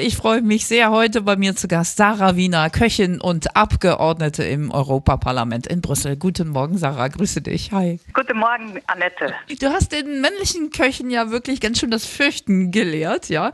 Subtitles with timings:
[0.00, 4.70] Ich freue mich sehr, heute bei mir zu Gast Sarah Wiener, Köchin und Abgeordnete im
[4.70, 6.16] Europaparlament in Brüssel.
[6.16, 7.72] Guten Morgen, Sarah, grüße dich.
[7.72, 7.98] Hi.
[8.14, 9.34] Guten Morgen, Annette.
[9.60, 13.50] Du hast den männlichen Köchen ja wirklich ganz schön das Fürchten gelehrt, ja?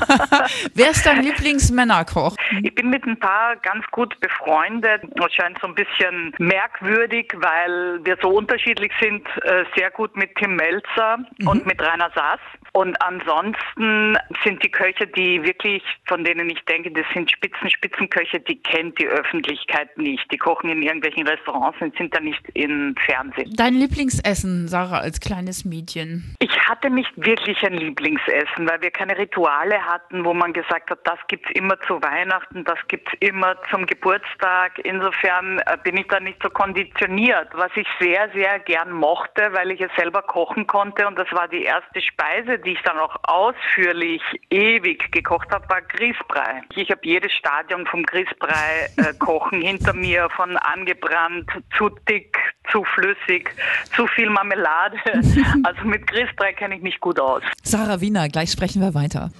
[0.74, 2.36] Wer ist dein Lieblingsmännerkoch?
[2.62, 5.00] Ich bin mit ein paar ganz gut befreundet.
[5.04, 9.26] Es scheint so ein bisschen merkwürdig, weil wir so unterschiedlich sind.
[9.44, 11.48] Äh, sehr gut mit Tim Melzer mhm.
[11.48, 12.40] und mit Rainer Saas.
[12.72, 18.40] Und ansonsten sind die Köche, die wirklich, von denen ich denke, das sind Spitzen, Spitzenköche,
[18.40, 20.30] die kennt die Öffentlichkeit nicht.
[20.32, 23.52] Die kochen in irgendwelchen Restaurants und sind da nicht im Fernsehen.
[23.56, 26.34] Dein Lieblingsessen, Sarah, als kleines Mädchen?
[26.38, 31.00] Ich hatte nicht wirklich ein Lieblingsessen, weil wir keine Rituale hatten, wo man gesagt hat,
[31.04, 34.78] das gibt's immer zu Weihnachten, das gibt's immer zum Geburtstag.
[34.84, 37.48] Insofern äh, bin ich da nicht so konditioniert.
[37.52, 41.48] Was ich sehr, sehr gern mochte, weil ich es selber kochen konnte und das war
[41.48, 46.62] die erste Speise, die ich dann auch ausführlich ewig gekocht habe, war Grießbrei.
[46.76, 52.36] Ich habe jedes Stadium vom Grießbrei äh, kochen hinter mir, von angebrannt, zu dick,
[52.70, 53.50] zu flüssig,
[53.94, 54.96] zu viel Marmelade.
[55.64, 57.42] Also mit Grießbrei kenne ich mich gut aus.
[57.62, 59.30] Sarah Wiener, gleich sprechen wir weiter.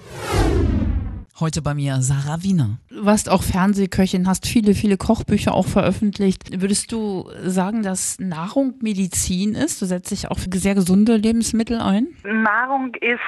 [1.39, 2.77] Heute bei mir Sarah Wiener.
[2.91, 6.61] Du warst auch Fernsehköchin, hast viele, viele Kochbücher auch veröffentlicht.
[6.61, 9.81] Würdest du sagen, dass Nahrung Medizin ist?
[9.81, 12.09] Du setzt dich auch für sehr gesunde Lebensmittel ein?
[12.23, 13.19] Nahrung ist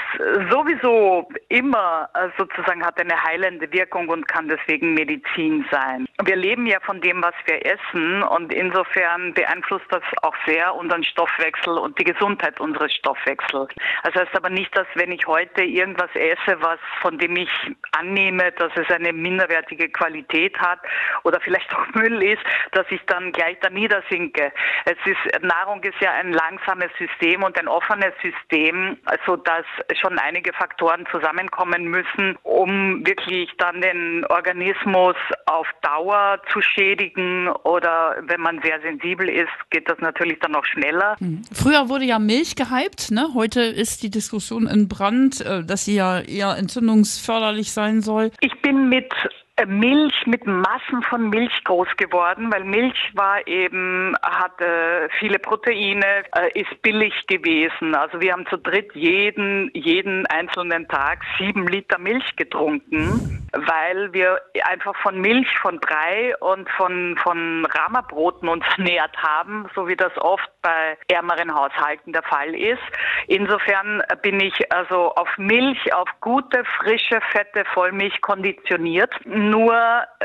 [0.52, 6.06] sowieso immer äh, sozusagen hat eine heilende Wirkung und kann deswegen Medizin sein.
[6.23, 11.03] Wir leben ja von dem, was wir essen und insofern beeinflusst das auch sehr unseren
[11.03, 13.73] Stoffwechsel und die Gesundheit unseres Stoffwechsels.
[14.03, 17.50] Das heißt aber nicht, dass wenn ich heute irgendwas esse, was von dem ich
[17.98, 20.80] annehme, dass es eine minderwertige Qualität hat
[21.24, 24.52] oder vielleicht auch Müll ist, dass ich dann gleich da niedersinke.
[24.86, 29.66] Es ist, Nahrung ist ja ein langsames System und ein offenes System, also dass
[30.00, 35.16] schon einige Faktoren zusammenkommen müssen, um wirklich dann den Organismus
[35.46, 40.66] auf Dauer zu schädigen oder wenn man sehr sensibel ist, geht das natürlich dann noch
[40.66, 41.16] schneller.
[41.19, 41.44] Hm.
[41.53, 43.30] Früher wurde ja Milch gehypt, ne?
[43.34, 48.31] heute ist die Diskussion in Brand, äh, dass sie ja eher entzündungsförderlich sein sein soll?
[48.40, 49.13] Ich bin mit
[49.57, 56.24] äh, Milch mit Massen von Milch groß geworden, weil Milch war eben, hatte viele Proteine,
[56.35, 57.95] äh, ist billig gewesen.
[57.95, 64.42] Also wir haben zu dritt jeden, jeden einzelnen Tag sieben Liter Milch getrunken, weil wir
[64.64, 70.16] einfach von Milch, von Brei und von, von Rammerbroten uns ernährt haben, so wie das
[70.18, 72.82] oft bei ärmeren Haushalten der Fall ist.
[73.28, 79.76] Insofern bin ich also auf Milch, auf gute, frische, fette Vollmilch konditioniert nur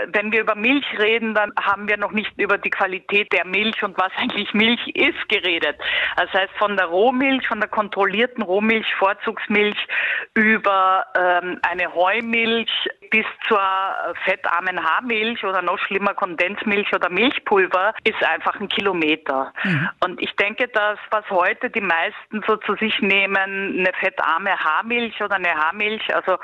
[0.09, 3.83] wenn wir über Milch reden, dann haben wir noch nicht über die Qualität der Milch
[3.83, 5.77] und was eigentlich Milch ist geredet.
[6.17, 9.77] Das heißt von der Rohmilch, von der kontrollierten Rohmilch, Vorzugsmilch
[10.35, 12.71] über ähm, eine Heumilch
[13.11, 13.61] bis zur
[14.25, 19.53] fettarmen Haarmilch oder noch schlimmer Kondensmilch oder Milchpulver ist einfach ein Kilometer.
[19.65, 19.89] Mhm.
[20.05, 25.21] Und ich denke, dass was heute die meisten so zu sich nehmen, eine fettarme Haarmilch
[25.23, 26.39] oder eine Haarmilch, also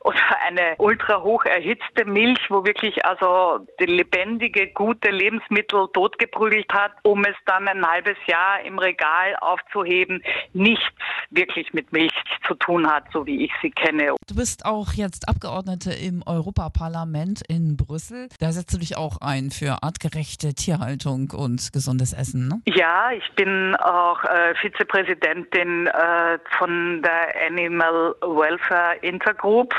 [0.00, 6.92] oder eine ultra hoch erhitzte Milch, wo wirklich also die lebendige, gute Lebensmittel totgeprügelt hat,
[7.02, 10.22] um es dann ein halbes Jahr im Regal aufzuheben,
[10.52, 10.84] nichts
[11.30, 12.12] wirklich mit Milch
[12.46, 14.14] zu tun hat, so wie ich sie kenne.
[14.26, 18.28] Du bist auch jetzt Abgeordnete im Europaparlament in Brüssel.
[18.40, 22.60] Da setzt du dich auch ein für artgerechte Tierhaltung und gesundes Essen, ne?
[22.66, 29.74] Ja, ich bin auch äh, Vizepräsidentin äh, von der Animal Welfare Intergroup.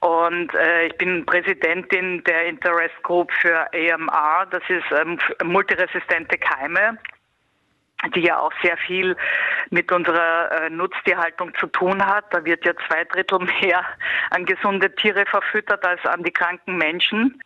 [0.00, 6.98] Und äh, ich bin Präsidentin der Interest Group für AMR, das ist ähm, multiresistente Keime
[8.14, 9.16] die ja auch sehr viel
[9.70, 12.24] mit unserer äh, Nutztierhaltung zu tun hat.
[12.30, 13.84] Da wird ja zwei Drittel mehr
[14.30, 17.40] an gesunde Tiere verfüttert als an die kranken Menschen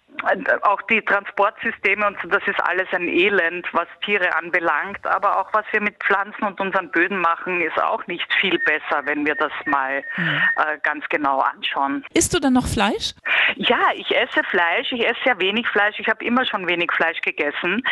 [0.62, 5.06] auch die Transportsysteme und so, das ist alles ein Elend, was Tiere anbelangt.
[5.06, 9.02] Aber auch was wir mit Pflanzen und unseren Böden machen, ist auch nicht viel besser,
[9.04, 10.42] wenn wir das mal mhm.
[10.56, 12.04] äh, ganz genau anschauen.
[12.14, 13.14] Isst du dann noch Fleisch?
[13.56, 14.90] Ja, ich esse Fleisch.
[14.92, 15.98] Ich esse sehr wenig Fleisch.
[15.98, 17.82] Ich habe immer schon wenig Fleisch gegessen.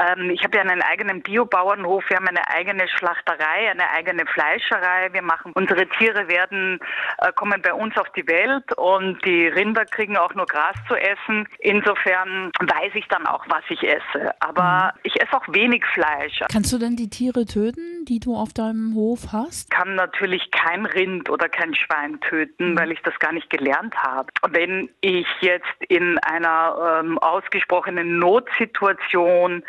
[0.00, 2.04] Ähm, ich habe ja einen eigenen Biobauernhof.
[2.08, 5.12] Wir haben eine eigene Schlachterei, eine eigene Fleischerei.
[5.12, 6.78] Wir machen unsere Tiere werden
[7.18, 10.94] äh, kommen bei uns auf die Welt und die Rinder kriegen auch nur Gras zu
[10.94, 11.48] essen.
[11.58, 14.34] In insofern weiß ich dann auch, was ich esse.
[14.40, 15.00] Aber mhm.
[15.04, 16.40] ich esse auch wenig Fleisch.
[16.50, 19.70] Kannst du denn die Tiere töten, die du auf deinem Hof hast?
[19.70, 22.78] Kann natürlich kein Rind oder kein Schwein töten, mhm.
[22.78, 24.28] weil ich das gar nicht gelernt habe.
[24.50, 29.62] Wenn ich jetzt in einer ähm, ausgesprochenen Notsituation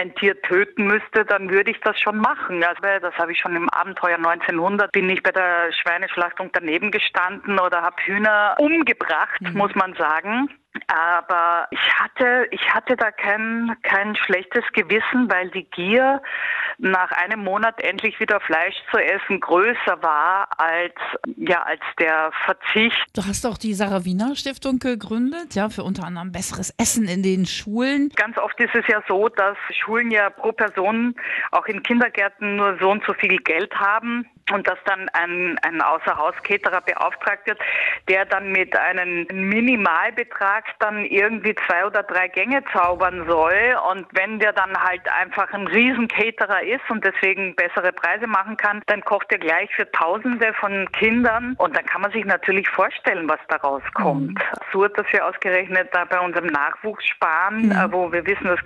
[0.00, 2.62] ein Tier töten müsste, dann würde ich das schon machen.
[2.62, 7.58] Also, das habe ich schon im Abenteuer 1900, bin ich bei der Schweineschlachtung daneben gestanden
[7.58, 9.54] oder habe Hühner umgebracht, mhm.
[9.54, 10.48] muss man sagen.
[10.86, 16.22] Aber ich hatte, ich hatte da kein, kein schlechtes Gewissen, weil die Gier,
[16.78, 20.94] nach einem Monat endlich wieder Fleisch zu essen, größer war als,
[21.36, 23.04] ja, als der Verzicht.
[23.14, 27.22] Du hast auch die Sarah Wiener Stiftung gegründet, ja, für unter anderem besseres Essen in
[27.22, 28.10] den Schulen.
[28.14, 31.14] Ganz oft ist es ja so, dass Schulen ja pro Person
[31.50, 35.80] auch in Kindergärten nur so und so viel Geld haben und dass dann ein, ein
[35.80, 37.58] Außerhaus-Caterer beauftragt wird,
[38.08, 43.76] der dann mit einem Minimalbetrag dann irgendwie zwei oder drei Gänge zaubern soll.
[43.90, 48.82] Und wenn der dann halt einfach ein Riesen-Caterer ist und deswegen bessere Preise machen kann,
[48.86, 51.54] dann kocht er gleich für Tausende von Kindern.
[51.58, 54.34] Und dann kann man sich natürlich vorstellen, was daraus kommt.
[54.34, 54.42] Mhm.
[54.52, 57.72] Absurd, dass wir ausgerechnet da bei unserem Nachwuchs sparen, mhm.
[57.72, 58.58] Äh, wo wir wissen, dass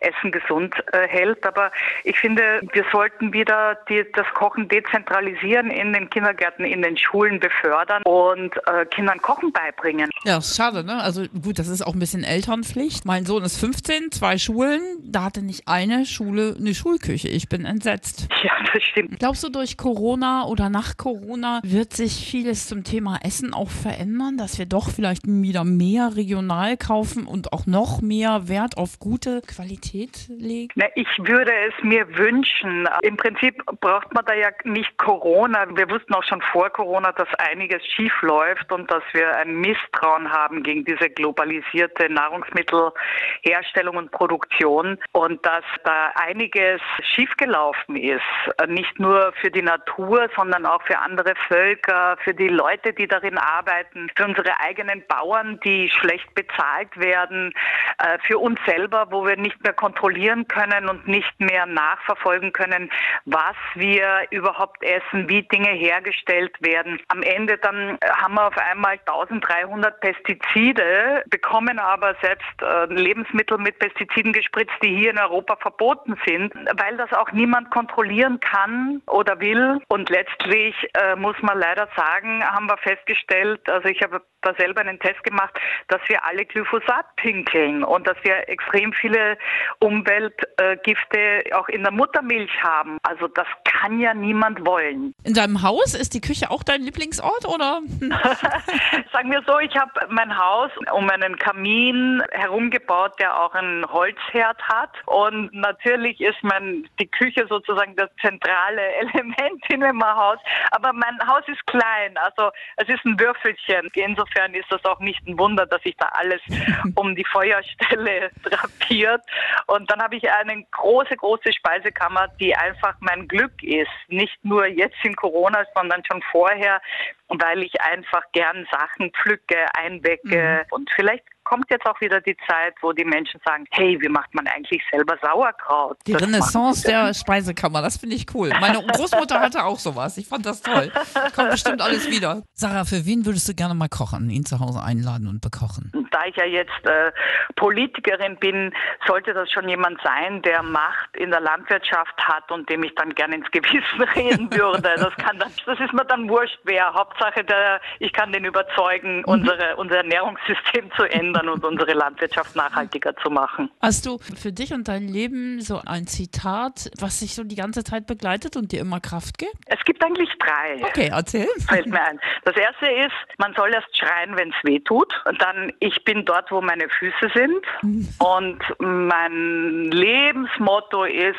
[0.00, 1.46] Essen gesund äh, hält.
[1.46, 1.70] Aber
[2.04, 6.96] ich finde, wir sollten wieder die, das Kochen dezentral zentralisieren in den Kindergärten, in den
[6.96, 10.10] Schulen befördern und äh, Kindern Kochen beibringen.
[10.24, 11.02] Ja, schade, ne?
[11.02, 13.04] Also gut, das ist auch ein bisschen Elternpflicht.
[13.04, 17.28] Mein Sohn ist 15, zwei Schulen, da hatte nicht eine Schule eine Schulküche.
[17.28, 18.28] Ich bin entsetzt.
[18.42, 19.18] Ja, das stimmt.
[19.18, 24.36] Glaubst du, durch Corona oder nach Corona wird sich vieles zum Thema Essen auch verändern,
[24.36, 29.42] dass wir doch vielleicht wieder mehr regional kaufen und auch noch mehr Wert auf gute
[29.42, 30.70] Qualität legen?
[30.74, 32.88] Na, ich würde es mir wünschen.
[33.02, 35.64] Im Prinzip braucht man da ja nicht Corona.
[35.74, 40.30] Wir wussten auch schon vor Corona, dass einiges schief läuft und dass wir ein Misstrauen
[40.30, 46.82] haben gegen diese globalisierte Nahrungsmittelherstellung und Produktion und dass da einiges
[47.14, 48.20] schiefgelaufen ist.
[48.68, 53.38] Nicht nur für die Natur, sondern auch für andere Völker, für die Leute, die darin
[53.38, 57.54] arbeiten, für unsere eigenen Bauern, die schlecht bezahlt werden,
[57.98, 62.90] äh, für uns selber, wo wir nicht mehr kontrollieren können und nicht mehr nachverfolgen können,
[63.24, 67.00] was wir überhaupt essen, wie Dinge hergestellt werden.
[67.08, 73.58] Am Ende dann äh, haben wir auf einmal 1300 Pestizide, bekommen aber selbst äh, Lebensmittel
[73.58, 79.02] mit Pestiziden gespritzt, die hier in Europa verboten sind, weil das auch niemand kontrollieren kann
[79.06, 79.80] oder will.
[79.88, 84.80] Und letztlich äh, muss man leider sagen, haben wir festgestellt, also ich habe da selber
[84.80, 85.52] einen Test gemacht,
[85.88, 89.36] dass wir alle Glyphosat pinkeln und dass wir extrem viele
[89.80, 92.98] Umweltgifte auch in der Muttermilch haben.
[93.02, 94.79] Also das kann ja niemand wollen.
[94.88, 97.80] In deinem Haus ist die Küche auch dein Lieblingsort oder?
[99.12, 104.60] Sagen wir so, ich habe mein Haus um einen Kamin herumgebaut, der auch einen Holzherd
[104.62, 110.38] hat und natürlich ist mein die Küche sozusagen das zentrale Element in meinem Haus,
[110.70, 113.88] aber mein Haus ist klein, also es ist ein Würfelchen.
[113.94, 116.40] Insofern insofern ist das auch nicht ein Wunder, dass sich da alles
[116.94, 119.22] um die Feuerstelle drapiert.
[119.66, 123.90] Und dann habe ich eine große, große Speisekammer, die einfach mein Glück ist.
[124.08, 126.80] Nicht nur jetzt in Corona, sondern schon vorher,
[127.28, 130.74] weil ich einfach gern Sachen pflücke, einwecke mhm.
[130.74, 134.32] und vielleicht kommt jetzt auch wieder die Zeit, wo die Menschen sagen, hey, wie macht
[134.34, 135.98] man eigentlich selber Sauerkraut?
[136.06, 138.50] Die das Renaissance der Speisekammer, das finde ich cool.
[138.60, 140.16] Meine Großmutter hatte auch sowas.
[140.16, 140.92] Ich fand das toll.
[141.34, 142.44] Kommt bestimmt alles wieder.
[142.52, 145.90] Sarah, für wen würdest du gerne mal kochen, ihn zu Hause einladen und bekochen?
[146.10, 147.12] Da ich ja jetzt äh,
[147.56, 148.74] Politikerin bin,
[149.06, 153.14] sollte das schon jemand sein, der Macht in der Landwirtschaft hat und dem ich dann
[153.14, 154.82] gerne ins Gewissen reden würde.
[154.96, 156.92] Das kann dann, das ist mir dann wurscht, wer.
[156.92, 159.24] Hauptsache, der, ich kann den überzeugen, mhm.
[159.24, 163.70] unsere, unser Ernährungssystem zu ändern und unsere Landwirtschaft nachhaltiger zu machen.
[163.80, 167.84] Hast du für dich und dein Leben so ein Zitat, was sich so die ganze
[167.84, 169.54] Zeit begleitet und dir immer Kraft gibt?
[169.66, 170.82] Es gibt eigentlich drei.
[170.82, 171.48] Okay, erzähl.
[171.68, 172.20] Fällt mir ein.
[172.44, 175.12] Das erste ist, man soll erst schreien, wenn es weh tut.
[175.24, 177.64] Und dann, ich bin dort, wo meine Füße sind.
[177.82, 178.08] Mhm.
[178.18, 181.36] und mein Lebensmotto ist,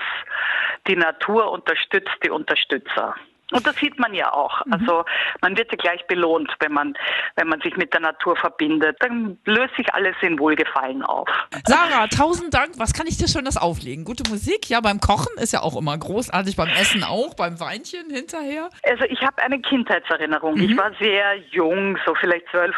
[0.88, 3.16] die Natur unterstützt die Unterstützer.
[3.52, 4.66] Und das sieht man ja auch.
[4.66, 4.74] Mhm.
[4.74, 5.06] Also
[5.42, 6.94] man wird ja gleich belohnt, wenn man,
[7.36, 8.98] wenn man sich mit der Natur verbindet.
[9.00, 11.28] Dann löst sich alles in Wohlgefallen auf.
[11.66, 12.72] Sarah, tausend Dank.
[12.78, 14.06] Was kann ich dir schon das auflegen?
[14.06, 18.10] Gute Musik, ja, beim Kochen ist ja auch immer großartig, beim Essen auch, beim Weinchen
[18.10, 18.70] hinterher.
[18.84, 20.56] Also ich habe eine Kindheitserinnerung.
[20.56, 20.64] Mhm.
[20.64, 22.76] Ich war sehr jung, so vielleicht 12,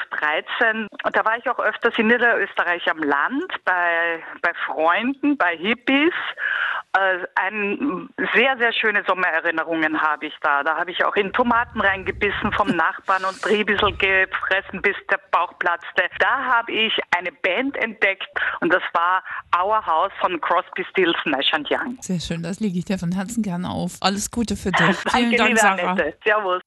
[0.61, 0.87] 13.
[1.03, 6.13] Und da war ich auch öfters in Niederösterreich am Land, bei, bei Freunden, bei Hippies.
[6.95, 10.63] Äh, ein sehr, sehr schöne Sommererinnerungen habe ich da.
[10.63, 15.19] Da habe ich auch in Tomaten reingebissen vom Nachbarn und dreh bisschen gefressen, bis der
[15.31, 16.03] Bauch platzte.
[16.19, 18.27] Da habe ich eine Band entdeckt
[18.62, 19.23] und das war
[19.57, 21.97] Our House von Crosby, Stills, Nash Young.
[22.01, 23.97] Sehr schön, das lege ich dir von Herzen gerne auf.
[24.01, 24.97] Alles Gute für dich.
[25.12, 25.97] Vielen Dank, Sarah.
[26.23, 26.62] Servus.